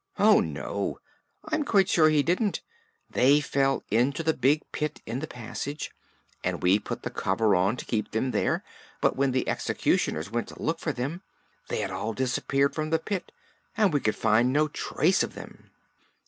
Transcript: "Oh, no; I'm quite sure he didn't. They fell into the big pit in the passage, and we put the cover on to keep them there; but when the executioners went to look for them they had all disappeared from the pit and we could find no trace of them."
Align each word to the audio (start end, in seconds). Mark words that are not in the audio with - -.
"Oh, 0.17 0.39
no; 0.39 0.97
I'm 1.45 1.63
quite 1.63 1.87
sure 1.87 2.09
he 2.09 2.23
didn't. 2.23 2.61
They 3.07 3.39
fell 3.39 3.83
into 3.91 4.23
the 4.23 4.33
big 4.33 4.63
pit 4.71 4.99
in 5.05 5.19
the 5.19 5.27
passage, 5.27 5.91
and 6.43 6.63
we 6.63 6.79
put 6.79 7.03
the 7.03 7.11
cover 7.11 7.53
on 7.55 7.77
to 7.77 7.85
keep 7.85 8.09
them 8.09 8.31
there; 8.31 8.63
but 8.99 9.15
when 9.15 9.29
the 9.31 9.47
executioners 9.47 10.31
went 10.31 10.47
to 10.47 10.59
look 10.59 10.79
for 10.79 10.91
them 10.91 11.21
they 11.69 11.81
had 11.81 11.91
all 11.91 12.13
disappeared 12.13 12.73
from 12.73 12.89
the 12.89 12.97
pit 12.97 13.31
and 13.77 13.93
we 13.93 13.99
could 13.99 14.15
find 14.15 14.51
no 14.51 14.67
trace 14.69 15.21
of 15.21 15.35
them." 15.35 15.69